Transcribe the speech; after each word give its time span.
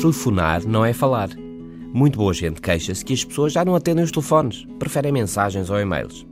telefonar 0.00 0.66
não 0.66 0.82
é 0.82 0.94
falar. 0.94 1.28
Muito 1.92 2.16
boa 2.16 2.32
gente 2.32 2.60
queixa-se 2.62 3.04
que 3.04 3.12
as 3.12 3.22
pessoas 3.22 3.52
já 3.52 3.64
não 3.64 3.74
atendem 3.74 4.02
os 4.02 4.10
telefones, 4.10 4.66
preferem 4.78 5.12
mensagens 5.12 5.68
ou 5.68 5.78
e-mails. 5.78 6.26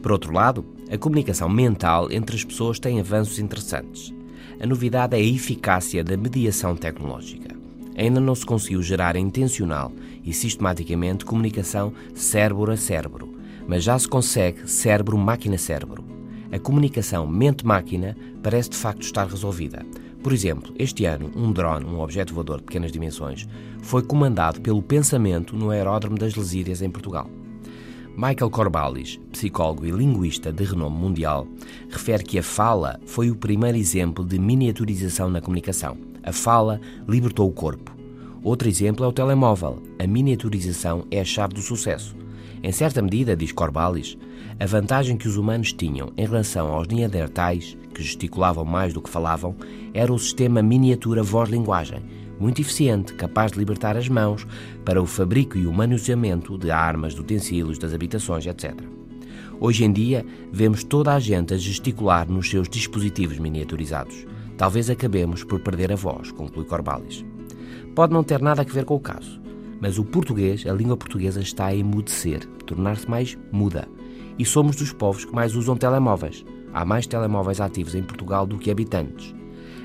Por 0.00 0.12
outro 0.12 0.32
lado, 0.32 0.64
a 0.88 0.96
comunicação 0.96 1.48
mental 1.48 2.12
entre 2.12 2.36
as 2.36 2.44
pessoas 2.44 2.78
tem 2.78 3.00
avanços 3.00 3.40
interessantes. 3.40 4.14
A 4.60 4.66
novidade 4.66 5.16
é 5.16 5.18
a 5.18 5.22
eficácia 5.22 6.04
da 6.04 6.16
mediação 6.16 6.76
tecnológica. 6.76 7.56
Ainda 7.96 8.20
não 8.20 8.36
se 8.36 8.46
conseguiu 8.46 8.82
gerar 8.82 9.16
intencional 9.16 9.90
e 10.24 10.32
sistematicamente 10.32 11.24
comunicação 11.24 11.92
cérebro 12.14 12.70
a 12.70 12.76
cérebro, 12.76 13.34
mas 13.66 13.82
já 13.82 13.98
se 13.98 14.06
consegue 14.06 14.70
cérebro-máquina-cérebro. 14.70 16.07
A 16.50 16.58
comunicação 16.58 17.26
mente-máquina 17.26 18.16
parece 18.42 18.70
de 18.70 18.76
facto 18.76 19.02
estar 19.02 19.26
resolvida. 19.26 19.84
Por 20.22 20.32
exemplo, 20.32 20.74
este 20.78 21.04
ano, 21.04 21.30
um 21.36 21.52
drone, 21.52 21.84
um 21.84 22.00
objeto 22.00 22.34
voador 22.34 22.58
de 22.58 22.64
pequenas 22.64 22.90
dimensões, 22.90 23.46
foi 23.82 24.02
comandado 24.02 24.60
pelo 24.60 24.82
pensamento 24.82 25.54
no 25.54 25.70
aeródromo 25.70 26.18
das 26.18 26.34
Lesírias, 26.34 26.82
em 26.82 26.90
Portugal. 26.90 27.30
Michael 28.16 28.50
Corbalis, 28.50 29.20
psicólogo 29.30 29.86
e 29.86 29.92
linguista 29.92 30.52
de 30.52 30.64
renome 30.64 30.96
mundial, 30.96 31.46
refere 31.88 32.24
que 32.24 32.38
a 32.38 32.42
fala 32.42 32.98
foi 33.06 33.30
o 33.30 33.36
primeiro 33.36 33.78
exemplo 33.78 34.24
de 34.24 34.38
miniaturização 34.40 35.30
na 35.30 35.40
comunicação. 35.40 35.96
A 36.24 36.32
fala 36.32 36.80
libertou 37.06 37.48
o 37.48 37.52
corpo. 37.52 37.96
Outro 38.42 38.68
exemplo 38.68 39.04
é 39.04 39.08
o 39.08 39.12
telemóvel. 39.12 39.80
A 39.98 40.06
miniaturização 40.06 41.06
é 41.10 41.20
a 41.20 41.24
chave 41.24 41.54
do 41.54 41.62
sucesso. 41.62 42.16
Em 42.62 42.72
certa 42.72 43.00
medida, 43.00 43.36
diz 43.36 43.52
Corbalis, 43.52 44.18
a 44.58 44.66
vantagem 44.66 45.16
que 45.16 45.28
os 45.28 45.36
humanos 45.36 45.72
tinham 45.72 46.12
em 46.16 46.26
relação 46.26 46.68
aos 46.68 46.88
neandertais, 46.88 47.76
que 47.94 48.02
gesticulavam 48.02 48.64
mais 48.64 48.92
do 48.92 49.00
que 49.00 49.10
falavam, 49.10 49.54
era 49.94 50.12
o 50.12 50.18
sistema 50.18 50.62
miniatura 50.62 51.22
voz-linguagem, 51.22 52.02
muito 52.40 52.60
eficiente, 52.60 53.14
capaz 53.14 53.52
de 53.52 53.58
libertar 53.58 53.96
as 53.96 54.08
mãos 54.08 54.46
para 54.84 55.00
o 55.00 55.06
fabrico 55.06 55.56
e 55.56 55.66
o 55.66 55.72
manuseamento 55.72 56.58
de 56.58 56.70
armas, 56.70 57.14
de 57.14 57.20
utensílios, 57.20 57.78
das 57.78 57.94
habitações, 57.94 58.46
etc. 58.46 58.74
Hoje 59.60 59.84
em 59.84 59.92
dia, 59.92 60.24
vemos 60.52 60.84
toda 60.84 61.14
a 61.14 61.18
gente 61.18 61.54
a 61.54 61.56
gesticular 61.56 62.30
nos 62.30 62.48
seus 62.48 62.68
dispositivos 62.68 63.38
miniaturizados. 63.38 64.26
Talvez 64.56 64.88
acabemos 64.90 65.44
por 65.44 65.60
perder 65.60 65.92
a 65.92 65.96
voz, 65.96 66.30
conclui 66.32 66.64
Corbalis. 66.64 67.24
Pode 67.94 68.12
não 68.12 68.22
ter 68.22 68.40
nada 68.40 68.62
a 68.62 68.64
ver 68.64 68.84
com 68.84 68.94
o 68.94 69.00
caso, 69.00 69.40
mas 69.80 69.98
o 69.98 70.04
português, 70.04 70.66
a 70.66 70.72
língua 70.72 70.96
portuguesa, 70.96 71.40
está 71.40 71.66
a 71.66 71.74
emudecer, 71.74 72.46
tornar-se 72.66 73.08
mais 73.08 73.38
muda. 73.52 73.88
E 74.38 74.44
somos 74.44 74.76
dos 74.76 74.92
povos 74.92 75.24
que 75.24 75.34
mais 75.34 75.54
usam 75.54 75.76
telemóveis. 75.76 76.44
Há 76.72 76.84
mais 76.84 77.06
telemóveis 77.06 77.60
ativos 77.60 77.94
em 77.94 78.02
Portugal 78.02 78.46
do 78.46 78.58
que 78.58 78.70
habitantes. 78.70 79.34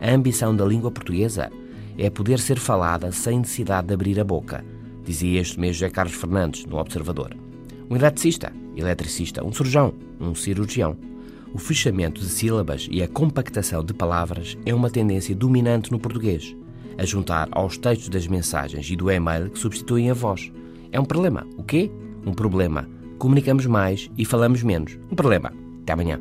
A 0.00 0.10
ambição 0.10 0.54
da 0.54 0.64
língua 0.64 0.90
portuguesa 0.90 1.50
é 1.98 2.10
poder 2.10 2.38
ser 2.38 2.58
falada 2.58 3.10
sem 3.10 3.38
necessidade 3.38 3.88
de 3.88 3.94
abrir 3.94 4.20
a 4.20 4.24
boca, 4.24 4.64
dizia 5.02 5.40
este 5.40 5.58
mesmo 5.58 5.74
José 5.74 5.90
Carlos 5.90 6.14
Fernandes, 6.14 6.66
no 6.66 6.76
Observador. 6.76 7.34
Um 7.88 7.96
eletricista, 7.96 8.52
eletricista, 8.76 9.44
um 9.44 9.52
cirurgião, 9.52 9.94
um 10.20 10.34
cirurgião. 10.34 10.96
O 11.54 11.58
fechamento 11.58 12.20
de 12.20 12.28
sílabas 12.28 12.86
e 12.90 13.02
a 13.02 13.08
compactação 13.08 13.82
de 13.82 13.94
palavras 13.94 14.58
é 14.66 14.74
uma 14.74 14.90
tendência 14.90 15.34
dominante 15.34 15.90
no 15.90 15.98
português, 15.98 16.54
a 16.98 17.04
juntar 17.04 17.48
aos 17.52 17.76
textos 17.76 18.08
das 18.08 18.26
mensagens 18.26 18.88
e 18.90 18.96
do 18.96 19.10
e-mail 19.10 19.50
que 19.50 19.58
substituem 19.58 20.10
a 20.10 20.14
voz. 20.14 20.52
É 20.90 21.00
um 21.00 21.04
problema. 21.04 21.46
O 21.56 21.62
quê? 21.62 21.90
Um 22.24 22.32
problema. 22.32 22.88
Comunicamos 23.18 23.66
mais 23.66 24.10
e 24.16 24.24
falamos 24.24 24.62
menos. 24.62 24.98
Um 25.10 25.14
problema. 25.14 25.52
Até 25.82 25.92
amanhã. 25.92 26.18